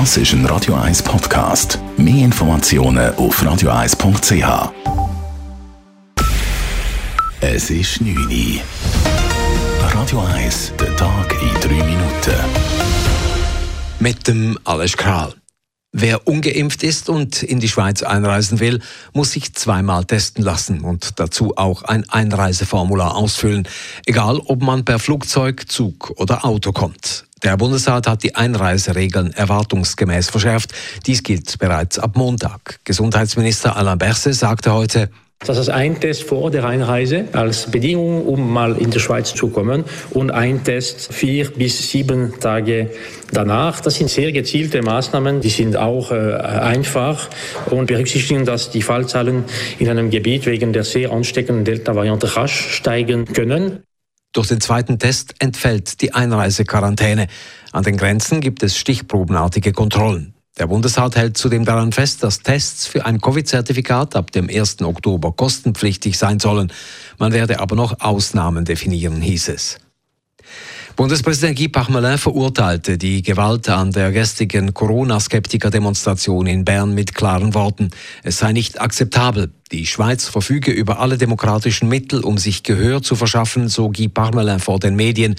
Das 0.00 0.16
ist 0.16 0.32
ein 0.32 0.44
Radio 0.46 0.74
1 0.74 1.04
Podcast. 1.04 1.78
Mehr 1.96 2.24
Informationen 2.24 3.14
auf 3.14 3.40
radio1.ch. 3.40 4.72
Es 7.40 7.70
ist 7.70 8.00
9 8.00 8.16
Uhr. 8.16 8.60
Radio 9.92 10.20
1, 10.34 10.72
der 10.80 10.96
Tag 10.96 11.32
in 11.40 11.60
3 11.60 11.84
Minuten. 11.84 12.34
Mit 14.00 14.26
dem 14.26 14.58
Alles 14.64 14.96
Kral. 14.96 15.32
Wer 15.92 16.26
ungeimpft 16.26 16.82
ist 16.82 17.08
und 17.08 17.44
in 17.44 17.60
die 17.60 17.68
Schweiz 17.68 18.02
einreisen 18.02 18.58
will, 18.58 18.80
muss 19.12 19.30
sich 19.30 19.54
zweimal 19.54 20.04
testen 20.06 20.42
lassen 20.42 20.80
und 20.80 21.20
dazu 21.20 21.56
auch 21.56 21.84
ein 21.84 22.02
Einreiseformular 22.08 23.14
ausfüllen, 23.14 23.68
egal 24.06 24.40
ob 24.40 24.60
man 24.60 24.84
per 24.84 24.98
Flugzeug, 24.98 25.70
Zug 25.70 26.10
oder 26.16 26.44
Auto 26.44 26.72
kommt. 26.72 27.26
Der 27.44 27.58
Bundesrat 27.58 28.06
hat 28.06 28.22
die 28.22 28.34
Einreiseregeln 28.34 29.34
erwartungsgemäß 29.34 30.30
verschärft. 30.30 30.72
Dies 31.04 31.22
gilt 31.22 31.58
bereits 31.58 31.98
ab 31.98 32.16
Montag. 32.16 32.80
Gesundheitsminister 32.84 33.76
Alain 33.76 33.98
Berset 33.98 34.34
sagte 34.34 34.72
heute, 34.72 35.10
das 35.46 35.58
ist 35.58 35.68
ein 35.68 36.00
Test 36.00 36.22
vor 36.22 36.50
der 36.50 36.64
Einreise 36.64 37.26
als 37.32 37.70
Bedingung, 37.70 38.24
um 38.24 38.50
mal 38.50 38.78
in 38.78 38.90
die 38.90 38.98
Schweiz 38.98 39.34
zu 39.34 39.48
kommen 39.48 39.84
und 40.10 40.30
ein 40.30 40.64
Test 40.64 41.12
vier 41.12 41.50
bis 41.50 41.90
sieben 41.90 42.32
Tage 42.40 42.90
danach. 43.30 43.80
Das 43.80 43.96
sind 43.96 44.08
sehr 44.08 44.32
gezielte 44.32 44.80
Maßnahmen, 44.80 45.42
die 45.42 45.50
sind 45.50 45.76
auch 45.76 46.12
äh, 46.12 46.32
einfach 46.36 47.28
und 47.66 47.86
berücksichtigen, 47.86 48.46
dass 48.46 48.70
die 48.70 48.80
Fallzahlen 48.80 49.44
in 49.78 49.90
einem 49.90 50.08
Gebiet 50.08 50.46
wegen 50.46 50.72
der 50.72 50.84
sehr 50.84 51.12
ansteckenden 51.12 51.66
Delta-Variante 51.66 52.36
rasch 52.36 52.70
steigen 52.70 53.26
können. 53.26 53.82
Durch 54.34 54.48
den 54.48 54.60
zweiten 54.60 54.98
Test 54.98 55.36
entfällt 55.38 56.02
die 56.02 56.12
Einreisequarantäne. 56.12 57.28
An 57.70 57.84
den 57.84 57.96
Grenzen 57.96 58.40
gibt 58.40 58.64
es 58.64 58.76
stichprobenartige 58.76 59.72
Kontrollen. 59.72 60.34
Der 60.58 60.66
Bundesrat 60.66 61.14
hält 61.14 61.36
zudem 61.36 61.64
daran 61.64 61.92
fest, 61.92 62.24
dass 62.24 62.40
Tests 62.40 62.88
für 62.88 63.06
ein 63.06 63.20
Covid-Zertifikat 63.20 64.16
ab 64.16 64.32
dem 64.32 64.48
1. 64.48 64.82
Oktober 64.82 65.30
kostenpflichtig 65.30 66.18
sein 66.18 66.40
sollen. 66.40 66.72
Man 67.16 67.32
werde 67.32 67.60
aber 67.60 67.76
noch 67.76 68.00
Ausnahmen 68.00 68.64
definieren, 68.64 69.20
hieß 69.20 69.48
es. 69.50 69.78
Bundespräsident 70.96 71.58
Guy 71.58 71.66
Parmelin 71.66 72.18
verurteilte 72.18 72.96
die 72.96 73.20
Gewalt 73.20 73.68
an 73.68 73.90
der 73.90 74.12
gestrigen 74.12 74.72
Corona-Skeptiker-Demonstration 74.72 76.46
in 76.46 76.64
Bern 76.64 76.94
mit 76.94 77.16
klaren 77.16 77.52
Worten. 77.52 77.90
Es 78.22 78.38
sei 78.38 78.52
nicht 78.52 78.80
akzeptabel. 78.80 79.52
Die 79.72 79.86
Schweiz 79.86 80.28
verfüge 80.28 80.70
über 80.70 81.00
alle 81.00 81.18
demokratischen 81.18 81.88
Mittel, 81.88 82.20
um 82.20 82.38
sich 82.38 82.62
Gehör 82.62 83.02
zu 83.02 83.16
verschaffen, 83.16 83.68
so 83.68 83.90
Guy 83.90 84.06
Parmelin 84.06 84.60
vor 84.60 84.78
den 84.78 84.94
Medien. 84.94 85.34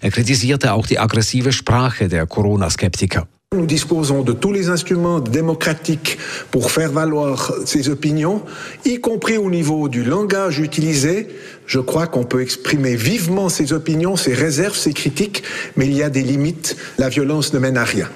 Er 0.00 0.12
kritisierte 0.12 0.74
auch 0.74 0.86
die 0.86 1.00
aggressive 1.00 1.52
Sprache 1.52 2.06
der 2.06 2.28
Corona-Skeptiker. 2.28 3.26
Nous 3.52 3.66
disposons 3.66 4.22
de 4.22 4.32
tous 4.32 4.52
les 4.52 4.68
instruments 4.68 5.18
démocratiques 5.18 6.18
pour 6.52 6.70
faire 6.70 6.92
valoir 6.92 7.52
ses 7.66 7.88
opinions, 7.88 8.44
y 8.84 9.00
compris 9.00 9.38
au 9.38 9.50
niveau 9.50 9.88
du 9.88 10.04
langage 10.04 10.60
utilisé. 10.60 11.26
Je 11.66 11.80
crois 11.80 12.06
qu'on 12.06 12.22
peut 12.22 12.42
exprimer 12.42 12.94
vivement 12.94 13.48
ses 13.48 13.72
opinions, 13.72 14.14
ses 14.14 14.34
réserves, 14.34 14.76
ses 14.76 14.92
critiques, 14.92 15.42
mais 15.74 15.86
il 15.86 15.94
y 15.94 16.04
a 16.04 16.10
des 16.10 16.22
limites. 16.22 16.76
La 16.96 17.08
violence 17.08 17.52
ne 17.52 17.58
mène 17.58 17.76
à 17.76 17.82
rien. 17.82 18.08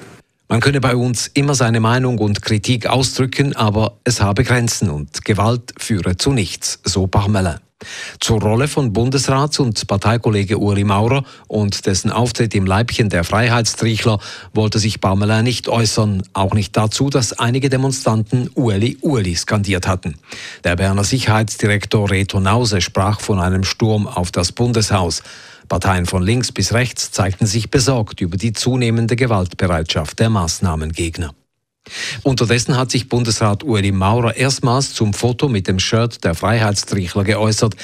Man 0.49 0.61
könne 0.61 0.79
bei 0.79 0.95
uns 0.95 1.29
immer 1.33 1.53
seine 1.53 1.81
Meinung 1.81 2.17
und 2.19 2.41
Kritik 2.41 2.85
ausdrücken, 2.85 3.53
aber 3.57 3.97
es 4.05 4.21
habe 4.21 4.45
Grenzen 4.45 4.89
und 4.89 5.25
Gewalt 5.25 5.73
führe 5.77 6.15
zu 6.15 6.31
nichts, 6.31 6.79
so 6.85 7.07
Parmelin. 7.07 7.64
Zur 8.19 8.41
Rolle 8.41 8.67
von 8.67 8.93
Bundesrats- 8.93 9.59
und 9.59 9.87
Parteikollege 9.87 10.57
Uri 10.57 10.83
Maurer 10.83 11.23
und 11.47 11.85
dessen 11.85 12.11
Auftritt 12.11 12.55
im 12.55 12.65
Leibchen 12.65 13.09
der 13.09 13.23
Freiheitstrichler 13.23 14.19
wollte 14.53 14.79
sich 14.79 15.01
Baumelin 15.01 15.43
nicht 15.43 15.67
äußern, 15.67 16.23
auch 16.33 16.53
nicht 16.53 16.75
dazu, 16.77 17.09
dass 17.09 17.33
einige 17.33 17.69
Demonstranten 17.69 18.49
Ueli 18.55 18.97
Ueli 19.01 19.35
skandiert 19.35 19.87
hatten. 19.87 20.15
Der 20.63 20.75
Berner 20.75 21.03
Sicherheitsdirektor 21.03 22.09
Reto 22.09 22.39
Nause 22.39 22.81
sprach 22.81 23.19
von 23.19 23.39
einem 23.39 23.63
Sturm 23.63 24.07
auf 24.07 24.31
das 24.31 24.51
Bundeshaus. 24.51 25.21
Parteien 25.67 26.05
von 26.05 26.23
links 26.23 26.51
bis 26.51 26.73
rechts 26.73 27.11
zeigten 27.11 27.45
sich 27.45 27.69
besorgt 27.69 28.21
über 28.21 28.37
die 28.37 28.53
zunehmende 28.53 29.15
Gewaltbereitschaft 29.15 30.19
der 30.19 30.29
Maßnahmengegner. 30.29 31.33
Unterdessen 32.23 32.77
hat 32.77 32.91
sich 32.91 33.09
Bundesrat 33.09 33.63
Ueli 33.63 33.91
Maurer 33.91 34.35
erstmals 34.35 34.93
zum 34.93 35.13
Foto 35.13 35.47
mit 35.47 35.67
dem 35.67 35.79
Shirt 35.79 36.23
der 36.23 36.35
Freiheitstrichler 36.35 37.23
geäußert. 37.23 37.75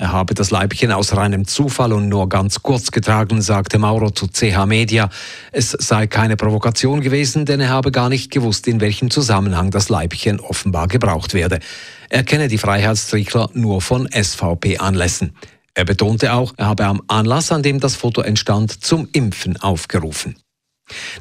Er 0.00 0.12
habe 0.12 0.32
das 0.32 0.50
Leibchen 0.50 0.92
aus 0.92 1.14
reinem 1.14 1.46
Zufall 1.46 1.92
und 1.92 2.08
nur 2.08 2.28
ganz 2.30 2.62
kurz 2.62 2.90
getragen, 2.90 3.42
sagte 3.42 3.78
Maurer 3.78 4.14
zu 4.14 4.28
CH 4.28 4.64
Media. 4.64 5.10
Es 5.52 5.72
sei 5.72 6.06
keine 6.06 6.36
Provokation 6.36 7.02
gewesen, 7.02 7.44
denn 7.44 7.60
er 7.60 7.68
habe 7.68 7.92
gar 7.92 8.08
nicht 8.08 8.30
gewusst, 8.30 8.66
in 8.66 8.80
welchem 8.80 9.10
Zusammenhang 9.10 9.70
das 9.70 9.90
Leibchen 9.90 10.40
offenbar 10.40 10.88
gebraucht 10.88 11.34
werde. 11.34 11.60
Er 12.08 12.24
kenne 12.24 12.48
die 12.48 12.56
Freiheitstrichler 12.56 13.50
nur 13.52 13.82
von 13.82 14.08
SVP-Anlässen. 14.10 15.34
Er 15.74 15.84
betonte 15.84 16.32
auch, 16.32 16.54
er 16.56 16.66
habe 16.66 16.86
am 16.86 17.02
Anlass, 17.06 17.52
an 17.52 17.62
dem 17.62 17.78
das 17.78 17.94
Foto 17.94 18.22
entstand, 18.22 18.82
zum 18.82 19.06
Impfen 19.12 19.58
aufgerufen. 19.58 20.36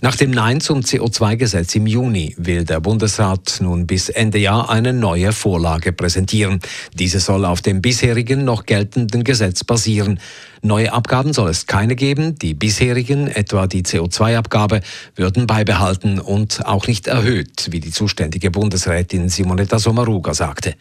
Nach 0.01 0.15
dem 0.15 0.31
Nein 0.31 0.61
zum 0.61 0.81
CO2-Gesetz 0.81 1.75
im 1.75 1.87
Juni 1.87 2.35
will 2.37 2.65
der 2.65 2.79
Bundesrat 2.79 3.57
nun 3.61 3.87
bis 3.87 4.09
Ende 4.09 4.37
Jahr 4.37 4.69
eine 4.69 4.93
neue 4.93 5.31
Vorlage 5.31 5.91
präsentieren. 5.91 6.59
Diese 6.93 7.19
soll 7.19 7.45
auf 7.45 7.61
dem 7.61 7.81
bisherigen 7.81 8.43
noch 8.43 8.65
geltenden 8.65 9.23
Gesetz 9.23 9.63
basieren. 9.63 10.19
Neue 10.61 10.91
Abgaben 10.91 11.31
soll 11.31 11.49
es 11.49 11.67
keine 11.67 11.95
geben. 11.95 12.37
Die 12.37 12.53
bisherigen, 12.53 13.27
etwa 13.27 13.65
die 13.67 13.83
CO2-Abgabe, 13.83 14.81
würden 15.15 15.47
beibehalten 15.47 16.19
und 16.19 16.65
auch 16.65 16.85
nicht 16.87 17.07
erhöht, 17.07 17.67
wie 17.71 17.79
die 17.79 17.91
zuständige 17.91 18.51
Bundesrätin 18.51 19.29
Simonetta 19.29 19.79
Sommaruga 19.79 20.33
sagte. 20.33 20.75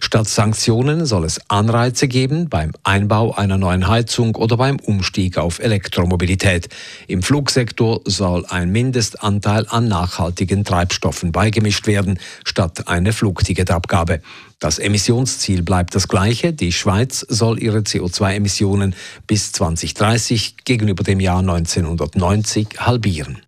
Statt 0.00 0.28
Sanktionen 0.28 1.06
soll 1.06 1.24
es 1.24 1.40
Anreize 1.48 2.08
geben 2.08 2.50
beim 2.50 2.72
Einbau 2.82 3.34
einer 3.34 3.56
neuen 3.56 3.88
Heizung 3.88 4.34
oder 4.34 4.58
beim 4.58 4.78
Umstieg 4.78 5.38
auf 5.38 5.60
Elektromobilität. 5.60 6.68
Im 7.08 7.22
Flugsektor 7.22 8.02
soll 8.04 8.44
ein 8.46 8.70
Mindestanteil 8.70 9.66
an 9.68 9.88
nachhaltigen 9.88 10.64
Treibstoffen 10.64 11.32
beigemischt 11.32 11.86
werden, 11.86 12.18
statt 12.44 12.88
eine 12.88 13.14
Flugticketabgabe. 13.14 14.20
Das 14.62 14.78
Emissionsziel 14.78 15.64
bleibt 15.64 15.92
das 15.96 16.06
gleiche. 16.06 16.52
Die 16.52 16.70
Schweiz 16.70 17.26
soll 17.28 17.60
ihre 17.60 17.78
CO2-Emissionen 17.78 18.94
bis 19.26 19.50
2030 19.50 20.58
gegenüber 20.64 21.02
dem 21.02 21.18
Jahr 21.18 21.40
1990 21.40 22.68
halbieren. 22.78 23.42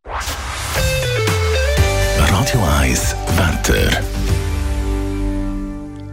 Radio 2.19 2.61
1 2.81 3.15
Wetter. 3.37 4.03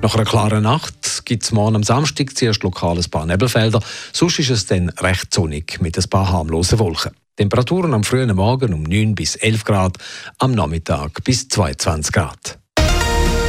Nach 0.03 0.13
einer 0.13 0.25
klaren 0.25 0.61
Nacht 0.61 1.25
gibt 1.25 1.45
es 1.45 1.51
morgen 1.51 1.77
am 1.77 1.83
Samstag 1.83 2.37
zuerst 2.37 2.61
lokales 2.61 3.07
paar 3.07 3.25
Nebelfelder. 3.25 3.81
Sonst 4.13 4.37
ist 4.37 4.51
es 4.51 4.67
dann 4.67 4.89
recht 4.89 5.33
sonnig 5.33 5.81
mit 5.81 5.97
ein 5.97 6.09
paar 6.11 6.31
harmlosen 6.31 6.77
Wolken. 6.77 7.13
Temperaturen 7.37 7.95
am 7.95 8.03
frühen 8.03 8.35
Morgen 8.35 8.71
um 8.71 8.83
9 8.83 9.15
bis 9.15 9.35
11 9.35 9.63
Grad, 9.63 9.97
am 10.37 10.51
Nachmittag 10.51 11.23
bis 11.23 11.47
22 11.47 12.13
Grad. 12.13 12.60